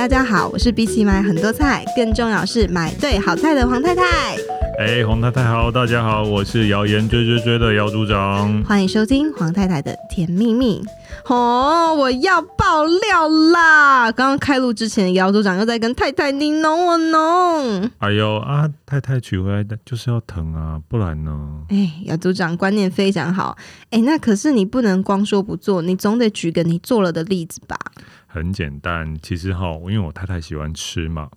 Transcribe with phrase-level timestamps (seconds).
[0.00, 4.02] 大家好，我是比起买很多菜，更重要是买对好菜的黄太太。
[4.78, 10.82] 哎，黄太太好，大家好，我是谣言追追追的姚组长，欢迎收听黄太太的甜蜜蜜。
[11.26, 14.10] 哦，我要爆料啦！
[14.10, 17.90] 刚刚开录之前，姚组长又在跟太太你侬我侬。
[17.98, 21.30] 哎呦啊，太太娶回来的就是要疼啊，不然呢？
[21.68, 23.54] 哎，姚组长观念非常好。
[23.90, 27.76] 哎，那可是你不能光说不做，你总得举个你做了的例子吧？
[28.32, 31.28] 很简单，其实哈，因为我太太喜欢吃嘛。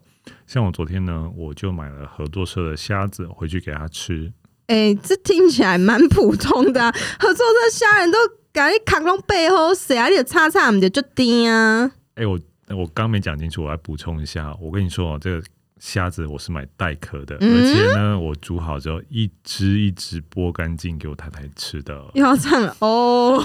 [0.45, 4.31] 像我昨天呢，我就买了合作社的虾子回去给她吃。
[4.67, 8.17] 哎、欸，这听起来蛮普通的、啊， 合作社虾仁都
[8.53, 10.07] 感觉扛拢背后，谁啊？
[10.07, 11.91] 你的叉叉，我们就就丁啊。
[12.15, 14.55] 哎、欸，我我刚没讲清楚，我来补充一下。
[14.61, 15.43] 我跟你说哦，这个。
[15.83, 22.01] 虾子我是买带壳的，嗯、而且呢，我煮好之后一只一只剥干净给我太太吃的。
[22.13, 23.37] 要唱了哦，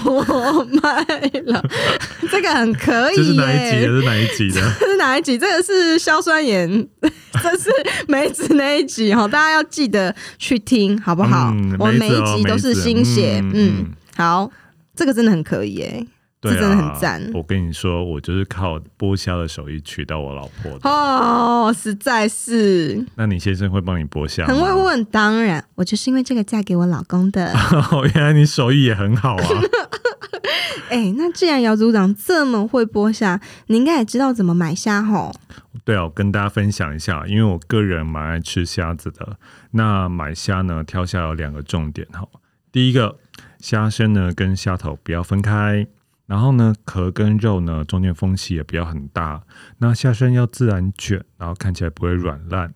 [0.81, 1.03] 卖
[1.43, 1.61] 了，
[2.31, 3.17] 这个很可以。
[3.17, 3.87] 这是哪一集的？
[3.87, 4.61] 这是哪一集的？
[4.79, 5.37] 这是哪一集？
[5.37, 6.87] 这个是硝酸盐，
[7.43, 7.69] 这是
[8.07, 11.51] 梅子那一集哈，大家要记得去听好不好？
[11.53, 13.85] 嗯哦、我们每一集都是新血，嗯，嗯，
[14.15, 14.49] 好，
[14.95, 16.07] 这个真的很可以耶。
[16.41, 17.31] 对啊，这真的很赞！
[17.33, 23.05] 我跟你说，我就是靠剥虾的手艺娶到我老婆的哦，实在是。
[23.15, 24.45] 那你先生会帮你剥虾？
[24.45, 27.51] 很会问，当然，我就是因为这个嫁给我老公的。
[27.91, 29.43] 哦，原来你手艺也很好啊！
[30.89, 35.33] 哎、欸，那既然姚组长这么会剥虾，你应该也知道怎么买虾吼？
[35.83, 39.37] 对啊，我跟大家分享一下，因为我个人蛮爱吃虾子的。
[39.71, 42.25] 那买虾呢，挑虾有两个重点哈。
[42.71, 43.17] 第一个，
[43.59, 45.85] 虾身呢跟虾头不要分开。
[46.29, 49.41] 然后呢，壳跟肉呢中间缝隙也不要很大。
[49.79, 52.71] 那下身要自然卷，然后看起来不会软烂。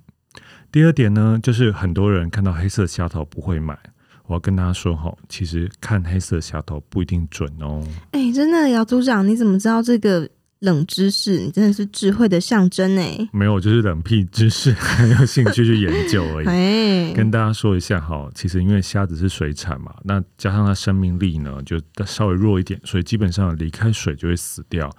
[0.71, 3.77] 第二点呢，就是很多人看到黑色虾头不会买。
[4.25, 7.85] 我要跟大家说哈，其实看黑色虾头不一定准哦。
[8.09, 10.27] 哎，真的，姚组长，你怎么知道这个？
[10.63, 13.27] 冷知识，你真的是智慧的象征哎！
[13.33, 16.47] 没有，就是冷僻知识， 很有兴趣去研究而已。
[16.47, 24.89] 哎，跟大家说一下哈，其实因为虾子是水产嘛，那加上它生命力呢就稍微弱一点，所以基本上离开水就会死掉。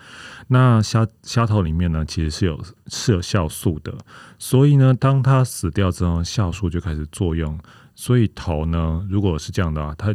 [0.49, 3.97] 那虾虾头里面呢，其实是有是有酵素的，
[4.39, 7.59] 所以呢，当它死掉之后，酵素就开始作用，
[7.95, 10.15] 所以头呢，如果是这样的话，它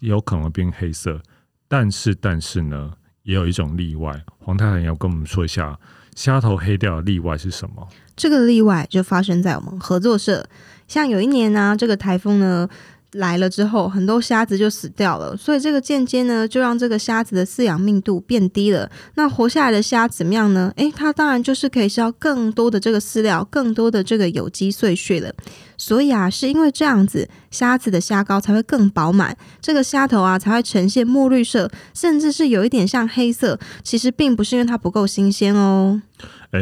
[0.00, 1.18] 有可能变黑色。
[1.66, 2.92] 但是，但是呢？
[3.30, 5.78] 也有一种例外，黄太太要跟我们说一下，
[6.16, 7.86] 虾头黑掉的例外是什么？
[8.16, 10.44] 这个例外就发生在我们合作社，
[10.88, 12.68] 像有一年呢、这个台风呢。
[13.14, 18.88] 来了之后，很多虾子就死掉了，所以这个间接呢，就让这个虾子的饲养密度变低了。
[19.16, 20.72] 那活下来的虾怎么样呢？
[20.76, 25.34] 诶，它当然就是可以吃到更多的这个饲料，更多的这个有机碎屑了。
[25.80, 33.58] 所以啊，是因为这样子，虾子的虾膏才会更饱满，这个虾头啊才会呈现墨绿色，甚至是有一点像黑色。
[33.82, 36.02] 其实并不是因为它不够新鲜哦。
[36.50, 36.60] 哎，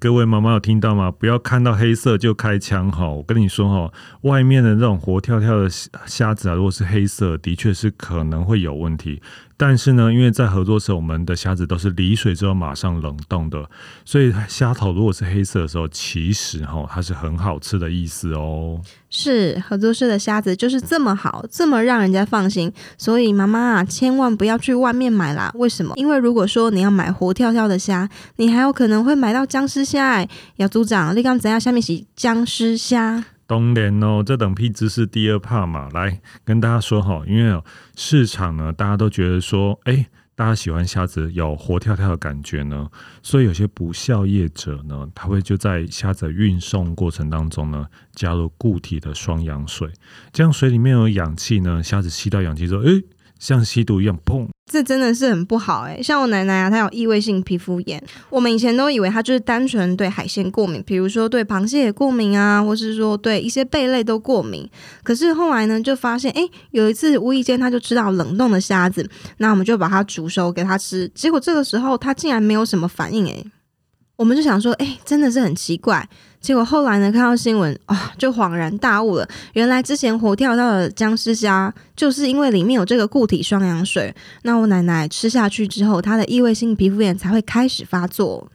[0.00, 1.10] 各位妈妈有听到吗？
[1.10, 3.06] 不要看到黑色就开枪哈！
[3.06, 3.92] 我跟你说哈，
[4.22, 5.68] 外面的这种活跳跳的
[6.06, 9.20] 虾子啊，如果是黑色，的确是可能会有问题。
[9.56, 13.68] 但是呢，因为在合作社，我们的虾子都是离水之后马上冷冻的，
[14.04, 18.80] 所以虾头如果是黑色的时候，其实哈它是很好吃的意思哦。
[19.10, 25.52] 是合作社的虾子就是这么好，这么让人家放心，所以妈妈啊，千万不要去外面买啦。
[25.54, 25.94] 为什么？
[25.96, 30.04] 因为如果说你要买活跳跳的虾，你还有可能会买到僵尸虾。
[30.14, 31.60] 哎，姚组长，你刚怎样？
[31.60, 33.24] 下面是僵尸虾。
[33.46, 37.62] 当然哦，这等屁知识第二怕嘛，来跟大家说哈，因为
[37.96, 42.88] 市场呢，大家都觉得说，哎，大家喜欢虾子有活跳跳的感觉呢，
[43.22, 49.90] 所以有些不孝业者呢，他会就在虾子运送过程当中呢，加入固体的双氧水，
[50.32, 53.02] 这样水里面有氧气呢，虾子吸到氧气之后，哎。
[53.44, 54.48] 像吸毒一样，砰！
[54.64, 56.00] 这真的是很不好哎。
[56.02, 64.66] 像我奶奶啊，她有异位性皮肤炎，我们以前都以为她就是单纯对海鲜过敏，比如说对螃蟹也过敏啊，或是说对一些贝类都过敏。
[65.02, 69.06] 可是后来呢，就发现，哎，有一次无意间她就吃到冷冻的虾子，
[69.36, 73.44] 那我们就把它煮熟给她吃，结果这个时候她竟然没有什么反应哎。
[74.16, 76.08] 我们就想说，哎，真的是很奇怪。
[76.44, 79.26] 结果后来呢，看到新闻啊、就恍然大悟了。
[79.54, 84.14] 原来之前活跳到的僵尸虾，就是因为里面有这个固体双氧水。
[84.42, 88.46] 那我奶奶吃下去之后，她的异位性皮肤炎才会开始发作。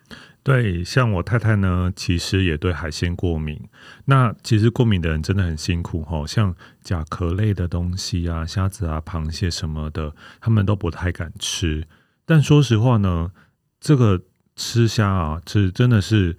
[0.43, 3.59] 对，像我太太呢，其实也对海鲜过敏。
[4.05, 6.53] 那其实过敏的人真的很辛苦哈，像
[6.83, 11.87] 甲壳类的东西啊，虾子啊、螃蟹什么的，他们都不太敢吃。
[12.23, 13.31] 但说实话呢，
[13.81, 14.21] 这个。
[14.61, 16.35] 吃虾啊，这真的是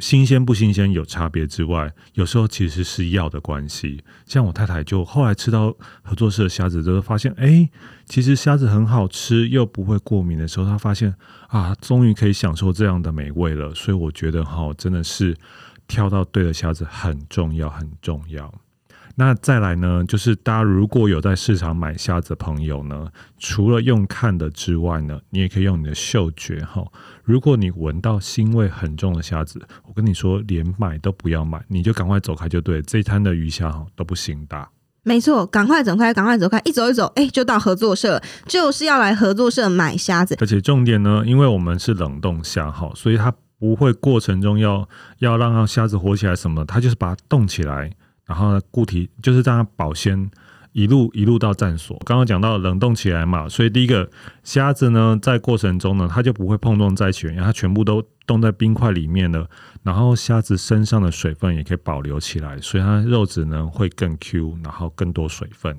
[0.00, 4.02] 新鲜不新鲜有差别之外，有时候其实是药的关系。
[4.26, 7.68] 像我太太就后来吃到合作社的虾子，之后发现，哎，
[8.04, 11.14] 其实虾子很好吃，又不会过敏的时候，她发现
[11.46, 13.72] 啊，终于可以享受这样的美味了。
[13.74, 15.36] 所以我觉得哈，真的是
[15.86, 18.52] 挑到对的虾子很重要，很重要。
[19.16, 23.08] 那再来呢，就是大家如果有在市场买虾子的朋友呢，
[23.38, 26.84] 除了用看的之外呢，你也可以用你的嗅觉哈。
[27.22, 32.82] 如果你闻到腥味很重的虾子，我跟你说，连买都不要买，你就赶快走开就对。
[32.82, 34.68] 这一摊的鱼虾哈都不行的。
[35.04, 40.36] 没错，赶快走开，赶快走开，一走一走，哎，就到合作社，就是要来合作社买虾子。
[40.40, 44.88] 而且重点呢，因为我们是冷冻虾哈，所以它不会过程中要
[45.18, 47.92] 要让虾子活起来什么，它就是把它冻起来。
[48.26, 50.30] 然后，固体就是让它保鲜，
[50.72, 52.00] 一路一路到站所。
[52.04, 54.10] 刚刚讲到冷冻起来嘛，所以第一个
[54.42, 59.48] 虾子呢，在过程中呢，它就不会碰撞在一起，因为它全部都冻在冰块里面了。
[59.82, 65.76] 然后虾子身上的水分也可以保留起来，所以它肉质呢会更 Q，然后更多水分。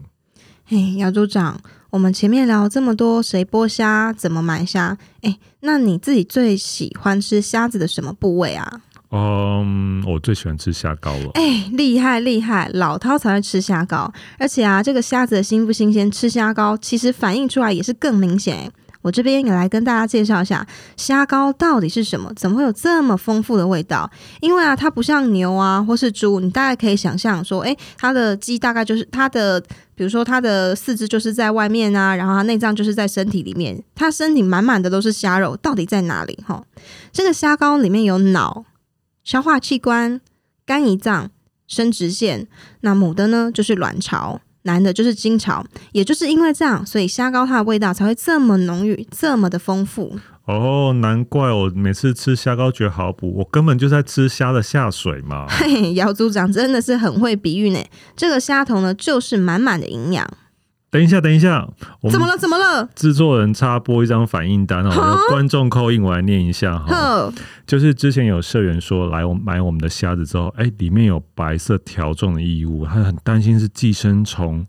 [0.67, 1.59] 嘿，姚组长，
[1.89, 4.97] 我们前面聊这么多，谁剥虾，怎么买虾？
[5.21, 8.81] 哎，那你自己最喜欢吃虾子的什么部位啊？
[9.17, 11.31] 嗯，我最喜欢吃虾膏了。
[11.35, 14.11] 哎，厉害厉害，老饕才会吃虾膏。
[14.37, 18.69] 而且啊，这个虾子的新不新鲜，吃虾膏其实反映出来也是更明显。
[19.01, 20.67] 我这边也来跟大家介绍一下
[20.97, 24.09] 虾膏到底是什么，怎么会有这么丰富的味道？
[24.41, 29.61] 因为啊，它不像牛啊或是猪，你大概可以想象说，哎，它的鸡大概就是它的，
[29.93, 36.37] 比如说它的四肢就是在外面啊，然后它内脏就是在身体里面，它身体满满的都是虾肉，到底在哪里？
[36.45, 36.61] 哈，
[37.13, 38.65] 这个虾膏里面有脑。
[39.25, 40.21] 消化器官、
[40.67, 41.31] 肝胰脏、
[41.67, 42.47] 生殖腺，
[42.81, 45.65] 那母的呢就是卵巢，男的就是精巢。
[45.93, 50.19] 也就是因为这样，所以虾膏它的味道才会这么浓郁，这么的丰富。
[50.45, 55.47] 哦，难怪我每次吃虾膏觉得好补，我根本就在吃虾的下水嘛。
[55.49, 57.79] 嘿嘿，姚组长真的是很会比喻呢。
[58.15, 60.23] 这个虾头呢，就是满满的营养。
[60.95, 61.67] 等一下，等一下，
[61.99, 62.37] 我们怎么了？
[62.37, 62.89] 怎么了？
[62.95, 67.29] 制作人插播一张反应单哦，有观众扣印，我来念一下哈。
[67.67, 74.65] 就是之前有社员说来我买我们的虾子之后，哎，里面有白色条状的异物，他很担心是寄生虫。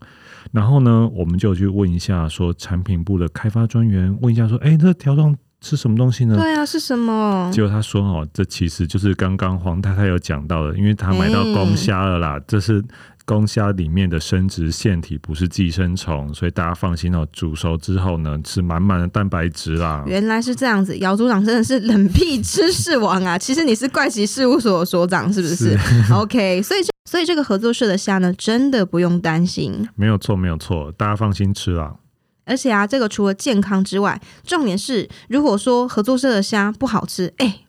[0.51, 6.35] 然后呢，我们就去问一下，说产品部的开发专员问一下，说，哎，这条状是什么东西呢？
[6.35, 7.49] 对啊，是什么？
[7.53, 12.83] 结果他说，哦，这其实就是刚刚黄太太有讲到的，因为他买到公虾了啦，这是。
[13.27, 17.27] 公虾里面的生殖腺体不是寄生虫，所以大家放心哦。
[17.33, 20.01] 煮熟之后呢，吃满满的蛋白质啦。
[20.07, 23.35] 原来是这样子，姚组长真的是冷僻知识王啊！
[23.37, 29.85] 其实你是怪奇事务所所长，是不是，是？OK，所以所以这个合作社的虾呢，真的不用担心。
[29.95, 31.97] 没有错，没有错，大家放心吃啦。
[32.45, 37.66] 而且啊，这个除了健康之外，重点是，如果说合作社的虾不好吃，哎、欸。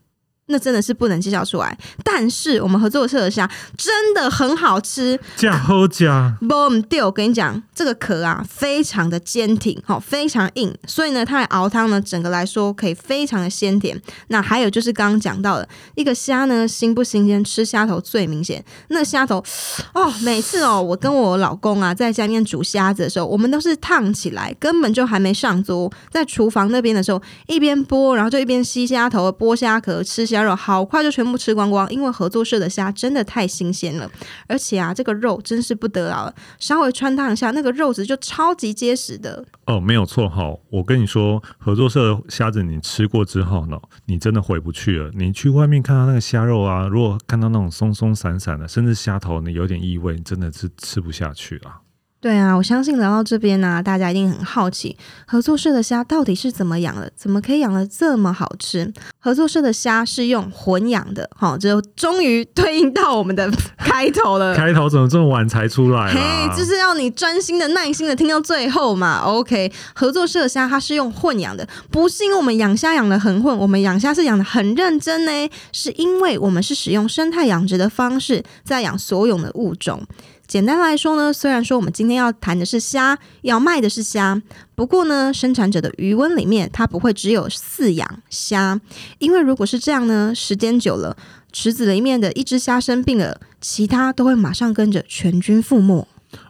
[0.48, 6.36] 那真的是不能介绍出来，但是我们合作社的虾真的很好吃，假好假。
[6.40, 14.00] 不对，我跟你讲，这个壳啊非常的坚挺，好，非常硬，所以呢，它来熬汤呢，整个来说可以非常的鲜甜。
[14.28, 18.64] 那还有就是刚刚讲到的一个虾呢，新不新鲜，吃虾头最明显。
[18.88, 19.44] 那虾头
[19.92, 30.37] 哦，每次哦，我跟我老公啊在家里面煮虾子的时候，我们都是烫起来，根本就还没上桌，在厨房那边的时候，一边剥，然后就一边吸虾头、剥虾壳、吃虾。
[30.38, 34.08] 虾肉好快就全部吃光光，因为合作社的虾真的太新鲜了，
[34.46, 39.44] 而且啊，这个肉真是不得了了，稍微穿烫一下，那个肉质就超级结实的。
[39.66, 43.76] 哦，没有错哈，我跟你说，合作社的虾子你吃过之后呢，
[44.06, 45.10] 你真的回不去了。
[45.14, 51.80] 你去外面看到那个虾肉啊，如果看到那种松松散散的，甚至虾头你有点异味，你真的是吃不下去了。
[52.20, 57.08] 对啊，我相信聊到这边呢、啊，大家一定很好奇，合作社的虾到底是怎么养的？
[57.14, 58.92] 怎么可以养的这么好吃？
[59.20, 63.48] 合作社的虾是用混养的，好，就终于对应到我们的
[63.78, 64.56] 开头了。
[64.56, 66.12] 开头怎么这么晚才出来？
[66.12, 69.20] 嘿，就是要你专心的、耐心的听到最后嘛。
[69.20, 80.02] OK，合作社的虾它是用混养的，不是因为我们养虾养的很混，我们养虾是养的很认真呢，是因为我们是使用生态养殖的方式在养所有的物种。
[80.48, 84.40] 简单来说呢，虽然说我们今天要谈的是虾，要卖的是虾，
[84.74, 88.80] 不过呢，生产者的余温里面它不会只有饲养虾，
[89.18, 91.14] 因为如果是这样呢，时间久了，
[91.52, 96.08] 池子里面的一只虾生病了，其他都会马上跟着全军覆没。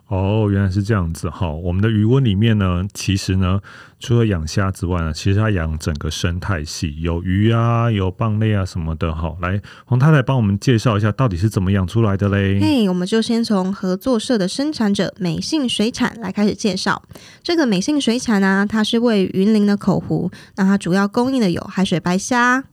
[0.08, 1.50] 哦，原来是这样子哈。
[1.50, 3.60] 我们的鱼塭里面呢，其实呢，
[4.00, 9.36] 除了养虾之外呢，其实它养整个生态系，有鱼啊，有蚌类啊什么的哈。
[9.42, 12.58] 来，黄太太帮我们介绍一下，到底是怎么养出来的嘞？
[12.58, 17.02] 嘿，我们就先从合作社的生产者美信水产来开始介绍。
[17.42, 22.64] 这个美信水产呢，它是位于云林的口湖，那它主要供应的有海水白虾、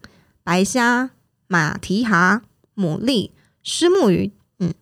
[0.41, 1.09] 白虾、
[1.49, 2.43] 马蹄蛤、
[2.77, 4.31] 牡蛎、虱目鱼。
[4.59, 4.73] 嗯，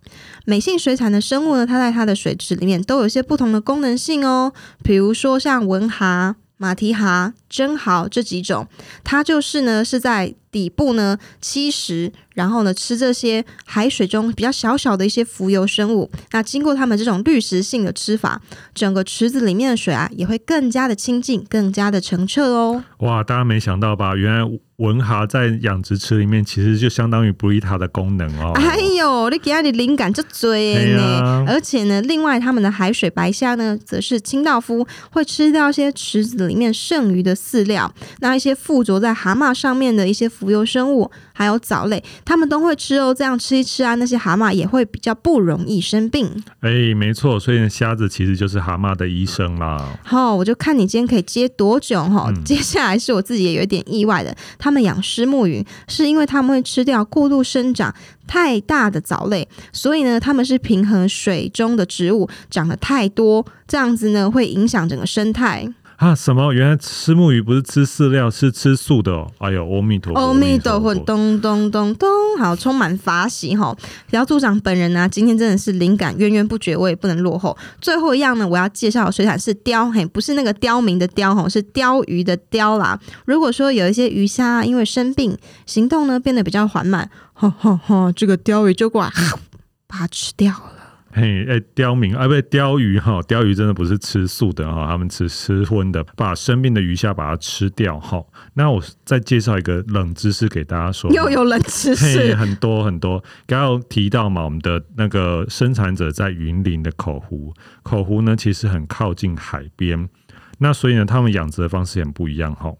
[0.45, 4.53] 美性水产的生物呢，它在它的水质里面都有一些不同的功能性哦。
[4.83, 8.67] 比如说像文蛤、马蹄蛤、真蚝这几种，
[9.03, 12.11] 它就是呢是在底部呢吸食。
[12.33, 16.09] 然后呢，吃这些海水中比较小小的一些浮游生物。
[16.31, 18.41] 那经过他们这种滤食性的吃法，
[18.73, 22.83] 整个池子里面的水啊，也会更加的清净，更加的澄澈哦。
[23.01, 24.15] 哇，大家没想到吧？
[24.15, 28.51] 原来文蛤在养殖池里面，其实就相当于布利塔的功能哦。
[28.55, 31.03] 哎呦，你给他的灵感就追呢。
[31.21, 37.91] 啊、而且呢，另外他们的海水白虾呢，则是清道夫，会吃掉一些池子里面剩余的饲料。
[38.19, 42.01] 那一些附着在蛤蟆上面的一些浮游生物，还有藻类。
[42.23, 46.31] 它们都会吃哦，这样吃一吃啊，那些蛤蟆也会比较不容易生病。
[46.61, 49.99] 哎、欸，没错，所以虾子其实就是蛤蟆的医生啦。
[50.03, 52.31] 好、哦，我就看你今天可以接多久哈。
[52.33, 57.93] 嗯、接下来是我自己也有点意外的，他们养虱目鱼是因为他们会吃掉过度生长
[58.25, 65.67] 太大的藻类，所以呢，他们是平衡水中的植物长得太多，这样子呢会影响整个生态。
[65.97, 66.51] 啊，什么？
[66.51, 69.31] 原来吃木鱼不是吃饲料，是吃素的哦！
[69.37, 72.09] 哎呦，阿弥陀佛，阿弥陀佛，咚咚咚咚，
[72.39, 73.73] 好，充满法喜哈！
[74.11, 77.55] 姚组长本人呢、啊，今天真的是灵感源源不绝，我也不能落后。
[77.79, 82.99] 最后一样呢，我要介绍的水产是鲷，嘿，不是那个刁民的刁吼，是鲷鱼的鲷啦。
[83.25, 89.11] 如果说有一些鱼虾、啊、因为生病，行动呢变得比较缓慢，哈哈哈，这个鲷鱼就过来，
[89.87, 90.72] 把它吃掉了。
[91.15, 98.19] 嘿，哎，刁民啊，不对，鲷鱼哈，鲷鱼真的不是吃素的哈，他们吃吃荤的，把生病的鱼虾把它吃掉哈。
[98.55, 103.23] 那我再介绍一个冷知识给大家说，又有冷知识，很多很多。
[103.45, 107.53] 刚刚有提到嘛，我们的那个生产者在云林的口湖，
[107.83, 110.09] 口湖呢其实很靠近海边，
[110.57, 112.73] 那所以呢，他们养殖的方式很不一样哈。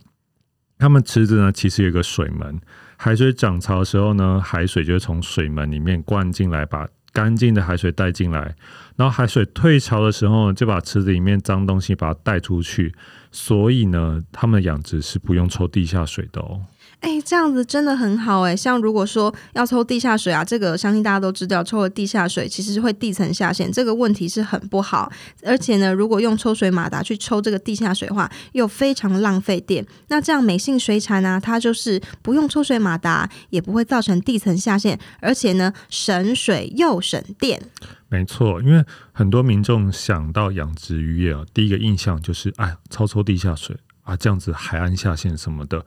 [0.80, 2.60] 他们池子呢其实有一个水门，
[2.98, 8.55] 海水涨潮的时候呢，海水就会从水门里面灌进来，把干净的海水带进来，
[8.96, 12.93] 然后海水退潮的时候，就把池子里面脏东西把它带出去。
[13.32, 16.62] 所以呢，他们的养殖是不用抽地下水的哦。
[17.03, 18.55] 哎，这样子真的很好哎。
[18.55, 25.12] 像如果说要抽地下水啊，这个相信大家都知道，抽了地下水其实是会地层下陷，这个问题是很不好。
[25.45, 29.86] 而且呢，如果用抽水马达去抽这个地下水的话，又非常浪费电。
[30.07, 37.62] 那这样美性水产呢，它就是不用抽水马达，也不会造成地层下陷，而且呢，省水又省电。
[38.07, 38.81] 没错，因为
[39.12, 45.86] 很多民众想到养殖渔业啊，第一个印象就是哎，抽抽地下水啊，这样子海岸下陷什么的。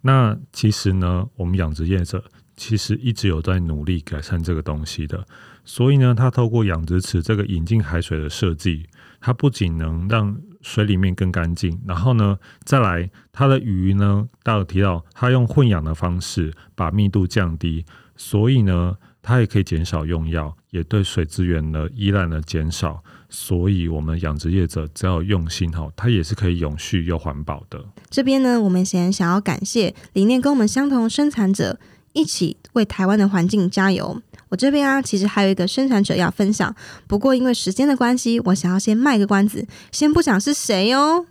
[0.00, 2.24] 那其实呢，我们养殖业者
[2.56, 5.26] 其实一直有在努力改善这个东西的。
[5.64, 8.86] 所以呢，它透过养殖池这个引进海水的设计，
[9.20, 17.84] 它不仅能让水里面更干净，然后呢，再来它的鱼呢，大家提到它用混养的方式把密度降低，
[18.16, 23.04] 所以呢，它也可以减少用药，也对水资源的依赖呢减少。
[23.30, 27.84] 所以，我们养殖业者只要用心哈，它也是可以永续又环保的。
[28.08, 31.78] 这边呢，我们先想要感谢理念跟我们相同生产者，
[32.14, 34.22] 一起为台湾的环境加油。
[34.48, 36.74] 我这边啊，其实还有一个生产者要分享，
[37.06, 41.26] 不过因为时间的关系，我想要先卖个关子，先不讲是谁哦。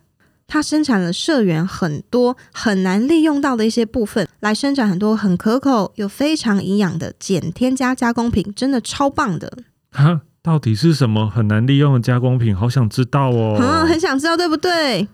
[0.46, 9.51] 它生产了社员很多很难利用到的一些部分，来生产很多很可口又非常营养的减添加加工品，真的超棒的。
[9.92, 12.56] 哈到底是什么很难利用的加工品？
[12.56, 13.58] 好想知道哦！
[13.60, 15.06] 啊，很想知道，对不对？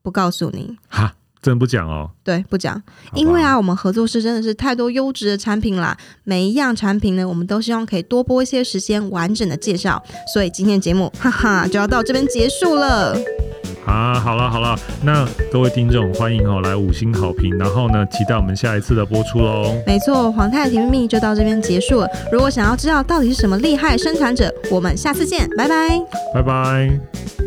[0.00, 0.76] 不告诉你。
[0.86, 1.12] 哈，
[1.42, 2.08] 真不讲哦。
[2.22, 2.80] 对，不讲，
[3.12, 5.98] 因为啊，我们合作社真的是太多优质的产品啦。
[6.22, 10.00] 每一样产品呢，我们都希望可以多播一些时间，完整的介绍。
[10.32, 13.18] 所以今天节目，哈哈，就要到这边结束了。
[13.86, 19.74] 啊，好了好了，那各位听众欢迎哦来五星好评，然后呢，期待我们下一次的播出喽。
[19.86, 22.08] 没错，皇太太甜蜜蜜就到这边结束了。
[22.32, 26.00] 如果想要知道到底是什么厉害生产者，我们下次见，拜拜，
[26.34, 27.45] 拜拜。